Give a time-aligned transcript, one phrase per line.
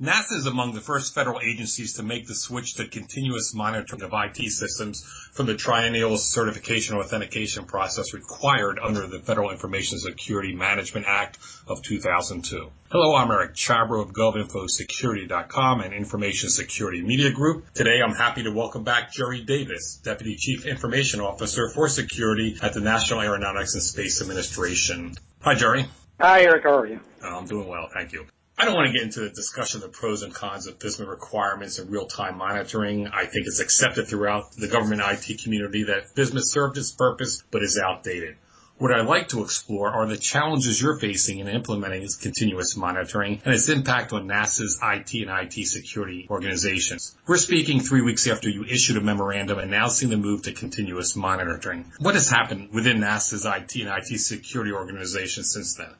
[0.00, 4.12] NASA is among the first federal agencies to make the switch to continuous monitoring of
[4.14, 11.06] IT systems from the triennial certification authentication process required under the Federal Information Security Management
[11.08, 12.70] Act of 2002.
[12.92, 17.64] Hello, I'm Eric Chabrow of GovInfoSecurity.com and Information Security Media Group.
[17.74, 22.72] Today I'm happy to welcome back Jerry Davis, Deputy Chief Information Officer for Security at
[22.72, 25.16] the National Aeronautics and Space Administration.
[25.40, 25.86] Hi, Jerry.
[26.20, 26.62] Hi, Eric.
[26.62, 27.00] How are you?
[27.20, 28.26] I'm doing well, thank you.
[28.60, 31.06] I don't want to get into the discussion of the pros and cons of FISMA
[31.06, 33.06] requirements and real-time monitoring.
[33.06, 37.62] I think it's accepted throughout the government IT community that FISMA served its purpose but
[37.62, 38.34] is outdated.
[38.78, 43.40] What I'd like to explore are the challenges you're facing in implementing this continuous monitoring
[43.44, 47.16] and its impact on NASA's IT and IT security organizations.
[47.28, 51.92] We're speaking three weeks after you issued a memorandum announcing the move to continuous monitoring.
[52.00, 55.94] What has happened within NASA's IT and IT security organizations since then?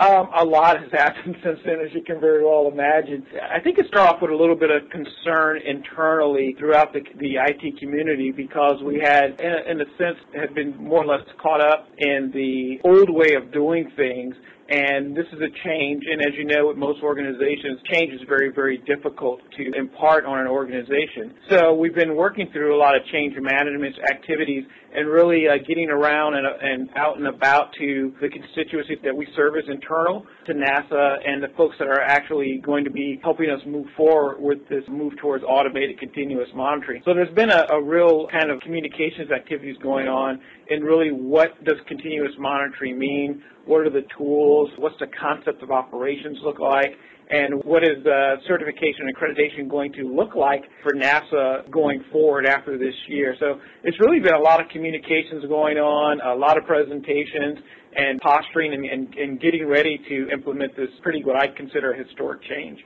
[0.00, 3.26] Um, a lot has happened since then, as you can very well imagine.
[3.52, 7.34] I think it started off with a little bit of concern internally throughout the, the
[7.36, 11.26] IT community because we had, in a, in a sense, had been more or less
[11.40, 14.34] caught up in the old way of doing things
[14.70, 18.52] and this is a change, and as you know, with most organizations, change is very,
[18.52, 21.34] very difficult to impart on an organization.
[21.48, 25.88] So we've been working through a lot of change management activities and really uh, getting
[25.88, 30.26] around and, uh, and out and about to the constituencies that we serve as internal
[30.46, 34.40] to NASA and the folks that are actually going to be helping us move forward
[34.40, 37.02] with this move towards automated continuous monitoring.
[37.04, 40.40] So there's been a, a real kind of communications activities going on
[40.70, 43.42] and really what does continuous monitoring mean?
[43.70, 44.68] What are the tools?
[44.78, 46.90] What's the concept of operations look like?
[47.30, 52.46] And what is the certification and accreditation going to look like for NASA going forward
[52.46, 53.36] after this year?
[53.38, 57.58] So it's really been a lot of communications going on, a lot of presentations,
[57.94, 61.96] and posturing and, and, and getting ready to implement this pretty what I'd consider a
[61.96, 62.80] historic change.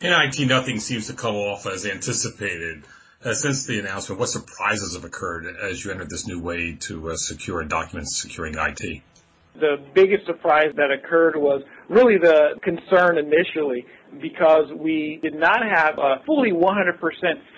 [0.00, 2.84] In IT, nothing seems to come off as anticipated.
[3.24, 7.10] Uh, since the announcement, what surprises have occurred as you entered this new way to
[7.10, 9.02] uh, secure documents securing IT?
[9.60, 13.84] The biggest surprise that occurred was really the concern initially
[14.22, 16.98] because we did not have a fully 100%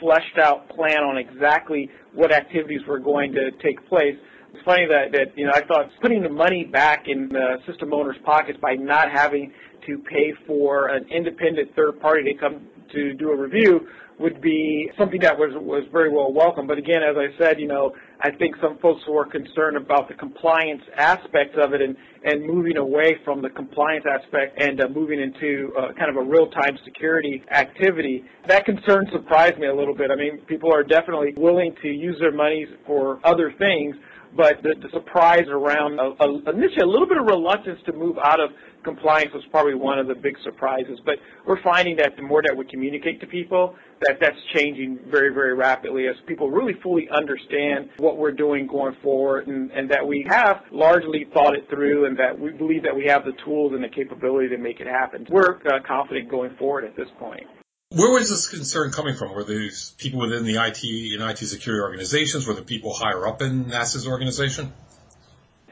[0.01, 4.17] fleshed out plan on exactly what activities were going to take place.
[4.53, 7.93] It's funny that, that you know I thought putting the money back in the system
[7.93, 9.53] owners' pockets by not having
[9.87, 13.87] to pay for an independent third party to come to do a review
[14.21, 16.67] would be something that was was very well welcome.
[16.67, 20.15] But again, as I said, you know, I think some folks were concerned about the
[20.15, 25.21] compliance aspects of it and and moving away from the compliance aspect and uh, moving
[25.21, 28.25] into uh, kind of a real time security activity.
[28.47, 30.11] That concern surprised me a little bit.
[30.11, 33.97] I mean, people are definitely willing to use their money for other things
[34.37, 38.17] but the, the surprise around a, a, initially a little bit of reluctance to move
[38.23, 38.51] out of
[38.83, 40.99] compliance was probably one of the big surprises.
[41.05, 45.33] But we're finding that the more that we communicate to people, that that's changing very,
[45.33, 50.07] very rapidly as people really fully understand what we're doing going forward and, and that
[50.07, 53.73] we have largely thought it through and that we believe that we have the tools
[53.75, 55.27] and the capability to make it happen.
[55.31, 57.47] We're uh, confident going forward at this point.
[57.93, 59.35] Where was this concern coming from?
[59.35, 62.47] Were these people within the IT and IT security organizations?
[62.47, 64.73] Were the people higher up in NASA's organization?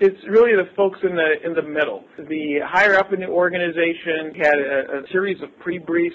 [0.00, 2.04] It's really the folks in the in the middle.
[2.16, 6.14] The higher up in the organization had a, a series of pre-briefs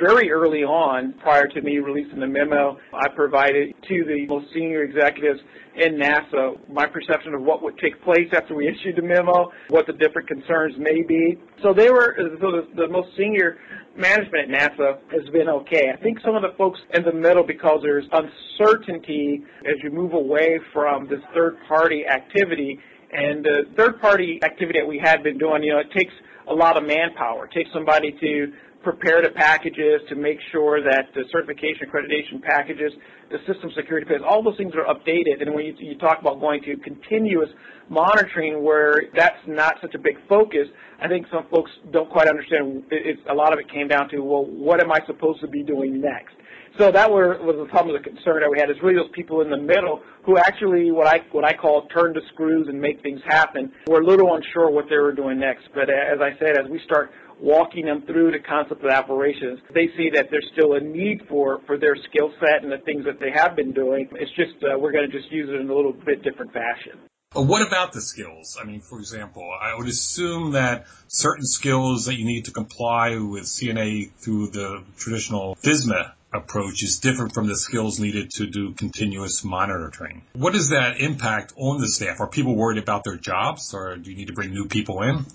[0.00, 4.82] very early on, prior to me releasing the memo, I provided to the most senior
[4.82, 5.40] executives
[5.76, 9.86] in NASA my perception of what would take place after we issued the memo, what
[9.86, 11.38] the different concerns may be.
[11.62, 13.58] So they were, so the, the most senior
[13.96, 15.90] management at NASA has been okay.
[15.92, 20.12] I think some of the folks in the middle, because there's uncertainty as you move
[20.12, 22.78] away from this third party activity,
[23.14, 26.12] and the third party activity that we had been doing, you know, it takes
[26.48, 27.46] a lot of manpower.
[27.46, 28.52] It takes somebody to
[28.84, 32.92] prepare the packages to make sure that the certification accreditation packages,
[33.30, 35.40] the system security packages, all those things are updated.
[35.40, 37.48] And when you, you talk about going to continuous
[37.88, 40.68] monitoring where that's not such a big focus,
[41.00, 42.84] I think some folks don't quite understand.
[42.90, 45.62] It's, a lot of it came down to, well, what am I supposed to be
[45.62, 46.34] doing next?
[46.78, 48.68] So that were, was some of the concern that we had.
[48.68, 52.14] Is really those people in the middle who actually what I what I call turn
[52.14, 53.70] the screws and make things happen.
[53.86, 55.68] Were a little unsure what they were doing next.
[55.72, 59.88] But as I said, as we start walking them through the concept of operations, they
[59.96, 63.20] see that there's still a need for, for their skill set and the things that
[63.20, 64.08] they have been doing.
[64.12, 66.98] It's just, uh, we're going to just use it in a little bit different fashion.
[67.34, 68.56] But what about the skills?
[68.60, 73.16] I mean, for example, I would assume that certain skills that you need to comply
[73.18, 78.72] with CNA through the traditional FISMA approach is different from the skills needed to do
[78.72, 80.22] continuous monitoring.
[80.34, 82.20] What does that impact on the staff?
[82.20, 85.26] Are people worried about their jobs or do you need to bring new people in?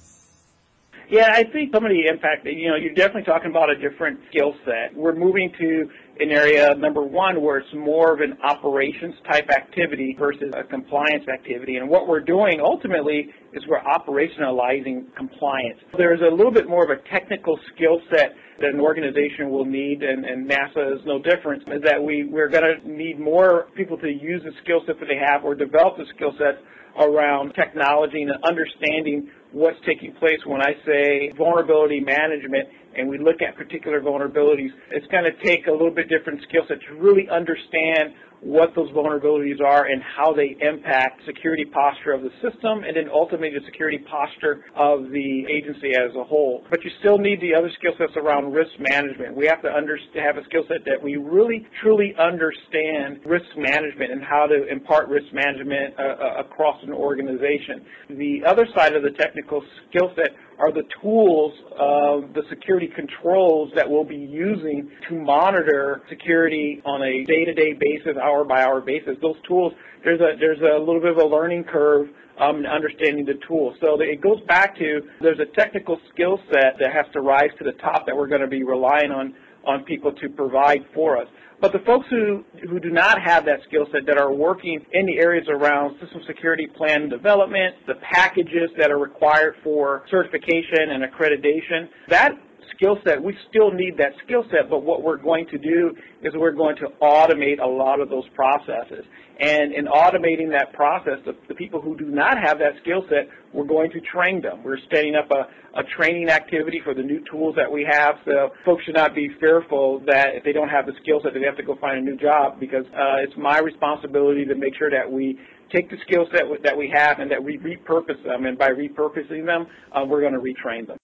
[1.09, 4.19] Yeah, I think some of the impact, you know, you're definitely talking about a different
[4.29, 4.95] skill set.
[4.95, 5.89] We're moving to
[6.19, 11.27] an area, number one, where it's more of an operations type activity versus a compliance
[11.27, 11.77] activity.
[11.77, 15.79] And what we're doing ultimately is we're operationalizing compliance.
[15.97, 20.03] There's a little bit more of a technical skill set that an organization will need,
[20.03, 23.97] and, and NASA is no different, is that we, we're going to need more people
[23.97, 26.61] to use the skill set that they have or develop the skill set
[26.99, 33.41] around technology and understanding what's taking place when I say vulnerability management and we look
[33.41, 37.29] at particular vulnerabilities, it's going to take a little bit different skill set to really
[37.29, 42.95] understand what those vulnerabilities are and how they impact security posture of the system and
[42.95, 46.63] then ultimately the security posture of the agency as a whole.
[46.69, 49.35] But you still need the other skill sets around risk management.
[49.35, 54.23] We have to have a skill set that we really truly understand risk management and
[54.23, 57.83] how to impart risk management uh, uh across an organization.
[58.09, 63.71] The other side of the technical skill set are the tools of the security controls
[63.75, 69.15] that we'll be using to monitor security on a day-to-day basis, hour-by-hour basis.
[69.21, 72.07] Those tools, there's a there's a little bit of a learning curve
[72.39, 73.75] um, in understanding the tools.
[73.81, 77.63] So it goes back to there's a technical skill set that has to rise to
[77.63, 79.33] the top that we're going to be relying on
[79.65, 81.27] on people to provide for us.
[81.61, 85.05] But the folks who, who do not have that skill set that are working in
[85.05, 91.03] the areas around system security plan development, the packages that are required for certification and
[91.03, 92.31] accreditation, that
[92.75, 96.33] skill set, we still need that skill set, but what we're going to do is
[96.35, 99.05] we're going to automate a lot of those processes.
[99.39, 103.29] And in automating that process, the, the people who do not have that skill set,
[103.53, 104.63] we're going to train them.
[104.63, 108.49] We're setting up a, a training activity for the new tools that we have, so
[108.65, 111.57] folks should not be fearful that if they don't have the skill set, they have
[111.57, 115.09] to go find a new job because uh, it's my responsibility to make sure that
[115.09, 115.39] we
[115.73, 118.45] take the skill set that we have and that we repurpose them.
[118.45, 120.97] And by repurposing them, uh, we're going to retrain them.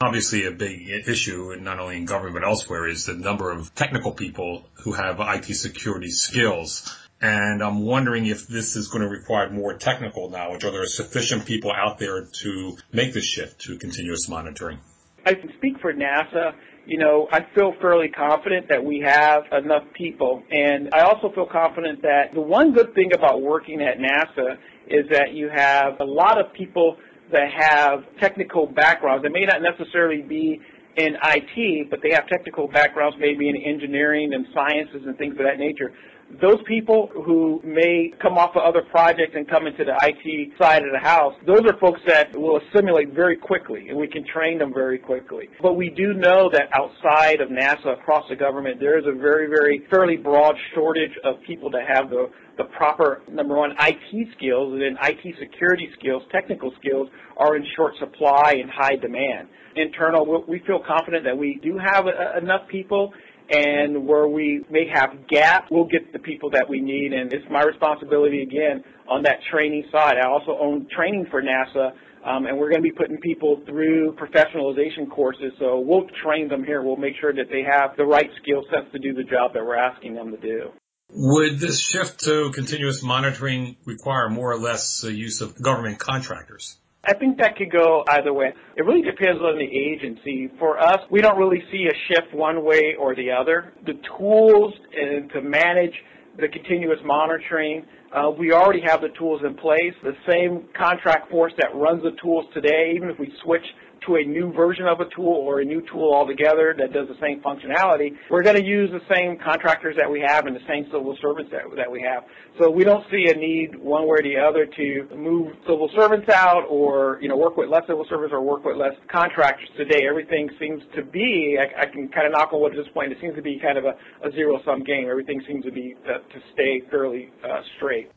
[0.00, 4.12] Obviously, a big issue, not only in government but elsewhere, is the number of technical
[4.12, 6.96] people who have IT security skills.
[7.20, 10.62] And I'm wondering if this is going to require more technical knowledge.
[10.64, 14.78] Are there sufficient people out there to make the shift to continuous monitoring?
[15.26, 16.52] I can speak for NASA.
[16.86, 20.44] You know, I feel fairly confident that we have enough people.
[20.52, 25.08] And I also feel confident that the one good thing about working at NASA is
[25.10, 26.98] that you have a lot of people
[27.32, 29.22] that have technical backgrounds.
[29.22, 30.60] They may not necessarily be
[30.96, 35.44] in IT, but they have technical backgrounds maybe in engineering and sciences and things of
[35.44, 35.92] that nature
[36.40, 40.82] those people who may come off of other projects and come into the IT side
[40.82, 44.58] of the house, those are folks that will assimilate very quickly and we can train
[44.58, 45.48] them very quickly.
[45.62, 49.46] But we do know that outside of NASA, across the government, there is a very,
[49.46, 54.72] very fairly broad shortage of people that have the the proper number one IT skills
[54.72, 59.48] and then IT security skills, technical skills are in short supply and high demand.
[59.76, 63.12] Internal, we feel confident that we do have uh, enough people
[63.50, 67.12] and where we may have gaps, we'll get the people that we need.
[67.12, 70.16] And it's my responsibility again on that training side.
[70.22, 71.92] I also own training for NASA,
[72.24, 75.52] um, and we're going to be putting people through professionalization courses.
[75.58, 76.82] So we'll train them here.
[76.82, 79.64] We'll make sure that they have the right skill sets to do the job that
[79.64, 80.70] we're asking them to do.
[81.10, 86.76] Would this shift to continuous monitoring require more or less use of government contractors?
[87.04, 88.52] I think that could go either way.
[88.76, 90.50] It really depends on the agency.
[90.58, 93.72] For us, we don't really see a shift one way or the other.
[93.86, 95.94] The tools and to manage
[96.38, 99.94] the continuous monitoring, uh, we already have the tools in place.
[100.02, 103.64] The same contract force that runs the tools today, even if we switch
[104.06, 107.16] to a new version of a tool or a new tool altogether that does the
[107.20, 110.84] same functionality, we're going to use the same contractors that we have and the same
[110.86, 112.24] civil servants that, that we have.
[112.60, 116.28] So we don't see a need one way or the other to move civil servants
[116.28, 120.06] out or, you know, work with less civil servants or work with less contractors today.
[120.08, 123.12] Everything seems to be, I, I can kind of knock on wood at this point,
[123.12, 123.94] it seems to be kind of a,
[124.26, 125.06] a zero-sum game.
[125.10, 128.10] Everything seems to be, uh, to stay fairly uh, straight.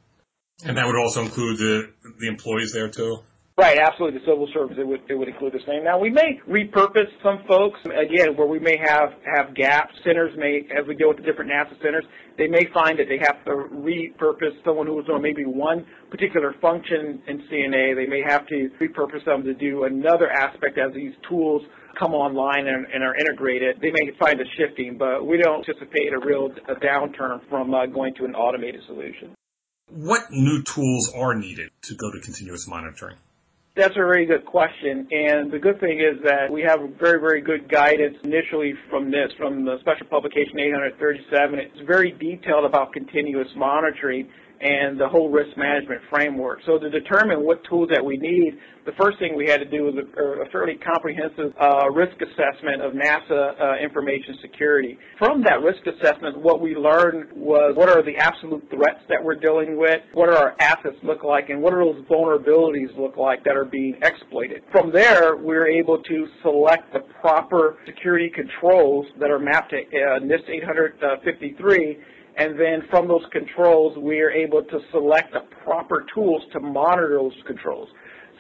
[0.66, 3.20] And that would also include the, the employees there too?
[3.58, 4.20] Right, absolutely.
[4.20, 5.84] The civil service it would it would include the same.
[5.84, 9.94] Now we may repurpose some folks again where we may have have gaps.
[10.06, 12.06] Centers may, as we go with the different NASA centers,
[12.38, 16.56] they may find that they have to repurpose someone who was on maybe one particular
[16.62, 17.96] function in CNA.
[17.96, 21.62] They may have to repurpose them to do another aspect as these tools
[22.00, 23.82] come online and, and are integrated.
[23.82, 27.86] They may find a shifting, but we don't anticipate a real a downturn from uh,
[27.88, 29.36] going to an automated solution.
[29.90, 33.18] What new tools are needed to go to continuous monitoring?
[33.74, 35.08] That's a very good question.
[35.12, 39.32] And the good thing is that we have very, very good guidance initially from this,
[39.38, 41.60] from the Special Publication 837.
[41.60, 44.28] It's very detailed about continuous monitoring.
[44.62, 46.60] And the whole risk management framework.
[46.66, 49.84] So to determine what tools that we need, the first thing we had to do
[49.84, 54.98] was a, a fairly comprehensive uh, risk assessment of NASA uh, information security.
[55.18, 59.36] From that risk assessment, what we learned was what are the absolute threats that we're
[59.36, 63.44] dealing with, what are our assets look like, and what are those vulnerabilities look like
[63.44, 64.62] that are being exploited.
[64.72, 69.78] From there, we were able to select the proper security controls that are mapped to
[69.78, 71.98] uh, NIST 853
[72.38, 77.18] and then from those controls, we are able to select the proper tools to monitor
[77.18, 77.90] those controls.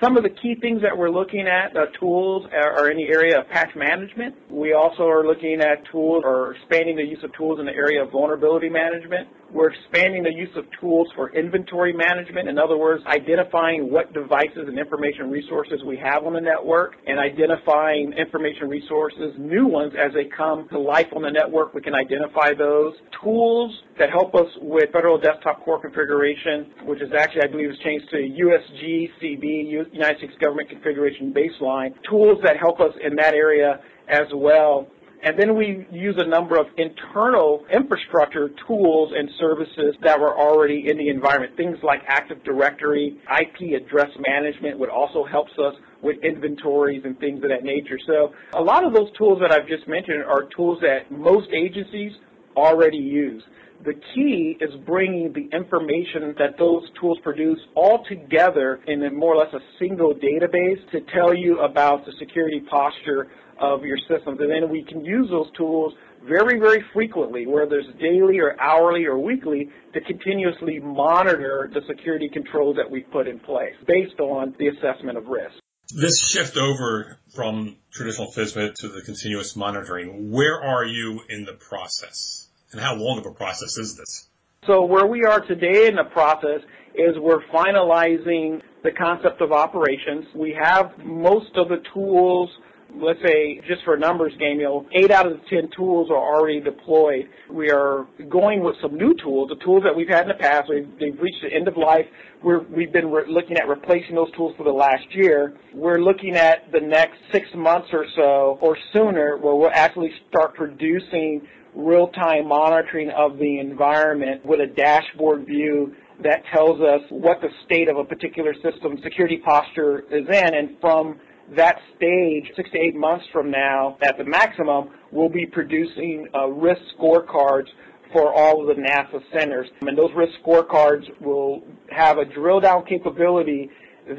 [0.02, 3.40] Some of the key things that we're looking at, uh, tools, are, in the area
[3.40, 4.34] of patch management.
[4.50, 8.02] We also are looking at tools or expanding the use of tools in the area
[8.02, 9.28] of vulnerability management.
[9.54, 12.48] We're expanding the use of tools for inventory management.
[12.48, 17.20] In other words, identifying what devices and information resources we have on the network and
[17.20, 21.74] identifying information resources, new ones as they come to life on the network.
[21.74, 22.94] We can identify those.
[23.22, 27.78] Tools that help us with federal desktop core configuration, which is actually, I believe, is
[27.84, 33.82] changed to USGCB, United States Government Configuration Baseline, tools that help us in that area
[34.08, 34.88] as well.
[35.24, 40.90] And then we use a number of internal infrastructure tools and services that were already
[40.90, 41.56] in the environment.
[41.56, 47.44] Things like Active Directory, IP address management would also helps us with inventories and things
[47.44, 48.00] of that nature.
[48.08, 52.14] So a lot of those tools that I've just mentioned are tools that most agencies
[52.58, 53.44] already use.
[53.84, 59.34] The key is bringing the information that those tools produce all together in a more
[59.34, 63.28] or less a single database to tell you about the security posture
[63.62, 64.40] of your systems.
[64.40, 65.94] And then we can use those tools
[66.28, 72.30] very, very frequently, whether it's daily or hourly or weekly, to continuously monitor the security
[72.32, 75.56] controls that we've put in place based on the assessment of risk.
[75.94, 81.54] This shift over from traditional FISMA to the continuous monitoring, where are you in the
[81.54, 82.48] process?
[82.72, 84.30] And how long of a process is this?
[84.66, 86.62] So where we are today in the process
[86.96, 90.26] is we're finalizing the concept of operations.
[90.36, 92.50] We have most of the tools
[92.96, 96.10] let's say just for a numbers game, you know, eight out of the ten tools
[96.10, 97.28] are already deployed.
[97.50, 100.70] We are going with some new tools, the tools that we've had in the past.
[100.70, 102.06] We've, they've reached the end of life.
[102.44, 105.58] We're, we've been re- looking at replacing those tools for the last year.
[105.74, 110.56] We're looking at the next six months or so, or sooner, where we'll actually start
[110.56, 117.48] producing real-time monitoring of the environment with a dashboard view that tells us what the
[117.66, 121.20] state of a particular system security posture is in, and from
[121.56, 126.48] that stage, six to eight months from now, at the maximum, we'll be producing uh,
[126.48, 127.68] risk scorecards
[128.14, 129.68] for all of the NASA centers.
[129.82, 133.70] And those risk scorecards will have a drill down capability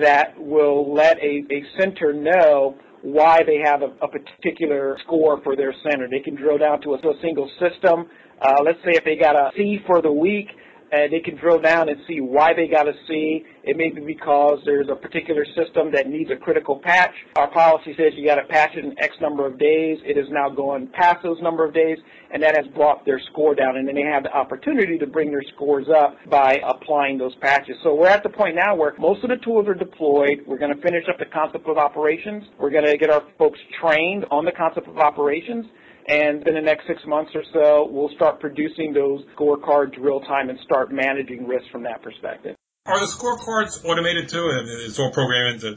[0.00, 5.56] that will let a, a center know why they have a, a, particular score for
[5.56, 6.08] their center.
[6.08, 8.06] They can drill down to a, to a single system.
[8.40, 10.46] Uh, let's say if they got a C for the week,
[10.92, 13.44] and they can drill down and see why they got a C.
[13.64, 17.14] It may be because there's a particular system that needs a critical patch.
[17.36, 19.98] Our policy says you got to patch it in X number of days.
[20.04, 21.96] It is now going past those number of days,
[22.30, 23.76] and that has brought their score down.
[23.76, 27.76] And then they have the opportunity to bring their scores up by applying those patches.
[27.82, 30.44] So we're at the point now where most of the tools are deployed.
[30.46, 32.44] We're going to finish up the concept of operations.
[32.58, 35.66] We're going to get our folks trained on the concept of operations
[36.08, 40.50] and in the next six months or so, we'll start producing those scorecards real time
[40.50, 42.56] and start managing risk from that perspective.
[42.84, 45.76] Are the scorecards automated too, and it's all programmed to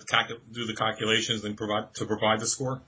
[0.51, 2.81] do the calculations and provide to provide the score?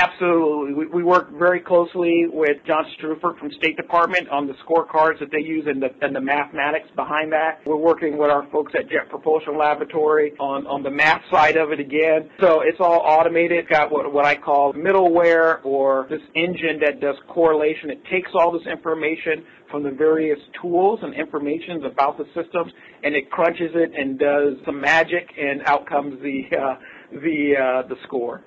[0.00, 0.86] Absolutely.
[0.86, 5.42] We, work very closely with John Streufert from State Department on the scorecards that they
[5.42, 7.60] use and the, and the mathematics behind that.
[7.66, 11.70] We're working with our folks at Jet Propulsion Laboratory on, on the math side of
[11.72, 12.30] it again.
[12.40, 13.68] So it's all automated.
[13.68, 17.90] Got what, what I call middleware or this engine that does correlation.
[17.90, 22.72] It takes all this information from the various tools and informations about the systems
[23.04, 26.74] and it crunches it and does some magic and out comes the, uh,
[27.12, 28.42] the, uh, the score.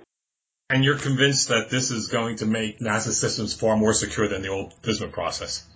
[0.69, 4.41] And you're convinced that this is going to make NASA systems far more secure than
[4.41, 5.67] the old FISMA process?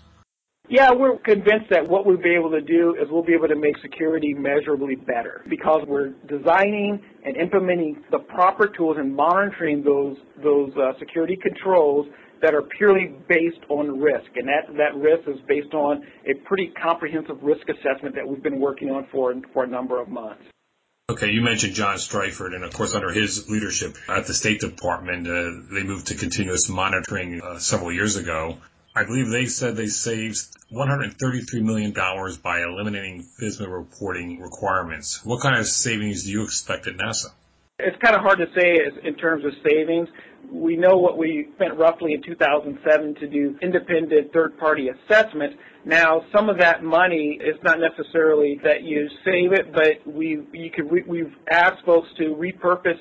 [0.70, 3.56] Yeah, we're convinced that what we'll be able to do is we'll be able to
[3.56, 10.18] make security measurably better because we're designing and implementing the proper tools and monitoring those
[10.44, 12.08] those uh, security controls
[12.42, 16.74] that are purely based on risk, and that that risk is based on a pretty
[16.84, 20.44] comprehensive risk assessment that we've been working on for for a number of months.
[21.10, 25.26] Okay, you mentioned John Streufert, and of course, under his leadership at the State Department,
[25.26, 28.58] uh, they moved to continuous monitoring uh, several years ago.
[28.94, 31.94] I believe they said they saved $133 million
[32.44, 35.24] by eliminating FISMA reporting requirements.
[35.24, 37.32] What kind of savings do you expect at NASA?
[37.80, 40.10] It's kind of hard to say in terms of savings.
[40.52, 45.54] we know what we spent roughly in 2007 to do independent third-party assessment.
[45.86, 50.72] Now, some of that money is not necessarily that you save it, but we you
[50.72, 52.98] can we've asked folks to repurpose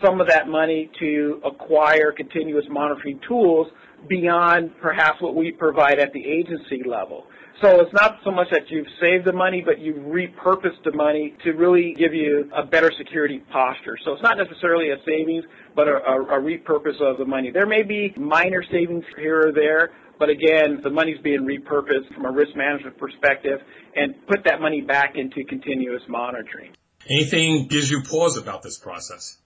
[0.00, 3.66] some of that money to acquire continuous monitoring tools
[4.08, 7.26] beyond perhaps what we provide at the agency level.
[7.62, 11.36] So it's not so much that you've saved the money, but you've repurposed the money
[11.44, 13.98] to really give you a better security posture.
[14.02, 15.44] So it's not necessarily a savings,
[15.76, 17.50] but a, a, a repurpose of the money.
[17.50, 22.24] There may be minor savings here or there, but again, the money's being repurposed from
[22.24, 23.60] a risk management perspective
[23.94, 26.72] and put that money back into continuous monitoring.
[27.10, 29.36] Anything gives you pause about this process?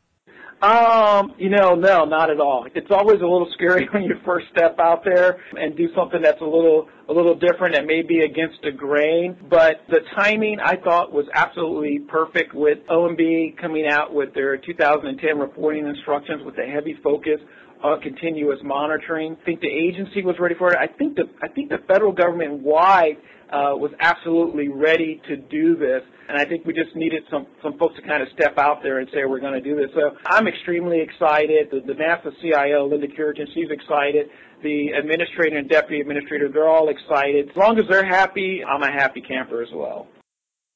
[0.63, 2.67] Um, you know, no, not at all.
[2.75, 6.41] It's always a little scary when you first step out there and do something that's
[6.41, 9.37] a little a little different and maybe against the grain.
[9.51, 15.39] But the timing I thought was absolutely perfect with OMB coming out with their 2010
[15.39, 17.41] reporting instructions with a heavy focus
[17.83, 19.37] on continuous monitoring.
[19.41, 20.79] I think the agency was ready for it.
[20.79, 23.19] I think the I think the federal government wide
[23.55, 26.03] uh, was absolutely ready to do this.
[26.29, 28.99] And I think we just needed some, some folks to kind of step out there
[28.99, 29.91] and say we're going to do this.
[29.95, 31.69] So I'm extremely excited.
[31.71, 34.27] The, the NASA CIO, Linda Cureton, she's excited.
[34.63, 37.51] The administrator and deputy administrator, they're all excited.
[37.51, 40.09] As long as they're happy, I'm a happy camper as well.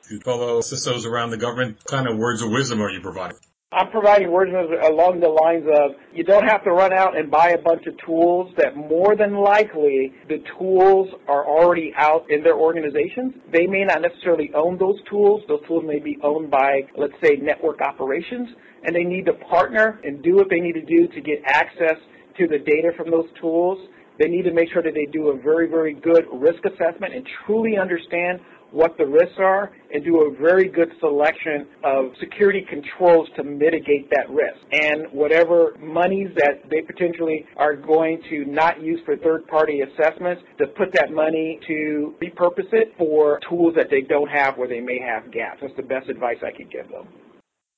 [0.09, 3.39] To fellow CISOs around the government, kind of words of wisdom are you providing?
[3.71, 7.51] I'm providing words along the lines of you don't have to run out and buy
[7.51, 12.57] a bunch of tools that more than likely the tools are already out in their
[12.57, 13.35] organizations.
[13.53, 15.43] They may not necessarily own those tools.
[15.49, 18.49] Those tools may be owned by, let's say, network operations,
[18.85, 22.01] and they need to partner and do what they need to do to get access
[22.39, 23.87] to the data from those tools.
[24.19, 27.29] They need to make sure that they do a very, very good risk assessment and
[27.45, 33.29] truly understand what the risks are and do a very good selection of security controls
[33.37, 34.59] to mitigate that risk.
[34.73, 40.43] And whatever monies that they potentially are going to not use for third party assessments,
[40.59, 44.81] to put that money to repurpose it for tools that they don't have where they
[44.81, 45.59] may have gaps.
[45.63, 47.09] That's the best advice I could give them.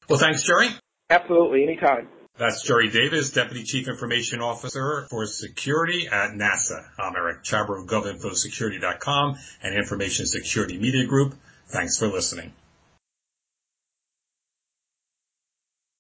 [0.09, 0.69] Well, thanks, Jerry.
[1.09, 2.09] Absolutely, anytime.
[2.39, 6.87] That's Jerry Davis, Deputy Chief Information Officer for Security at NASA.
[6.99, 11.35] I'm Eric Chabrow of GovInfoSecurity.com and Information Security Media Group.
[11.69, 12.53] Thanks for listening.